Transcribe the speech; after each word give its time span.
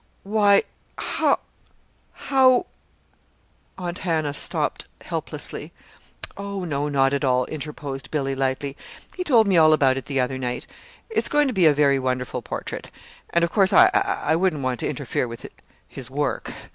"Why, 0.23 0.63
how 0.97 1.37
how" 2.11 2.65
Aunt 3.77 3.99
Hannah 3.99 4.33
stopped 4.33 4.87
helplessly. 5.01 5.73
"Oh, 6.35 6.63
no, 6.65 6.89
not 6.89 7.13
at 7.13 7.23
all," 7.23 7.45
interposed 7.45 8.09
Billy, 8.09 8.33
lightly. 8.33 8.75
"He 9.15 9.23
told 9.23 9.47
me 9.47 9.57
all 9.57 9.73
about 9.73 9.97
it 9.97 10.05
the 10.05 10.19
other 10.19 10.39
night. 10.39 10.65
It's 11.11 11.29
going 11.29 11.47
to 11.49 11.53
be 11.53 11.67
a 11.67 11.71
very 11.75 11.99
wonderful 11.99 12.41
portrait; 12.41 12.89
and, 13.29 13.43
of 13.43 13.51
course, 13.51 13.71
I 13.73 14.35
wouldn't 14.35 14.63
want 14.63 14.79
to 14.79 14.89
interfere 14.89 15.27
with 15.27 15.45
his 15.87 16.09
work!" 16.09 16.51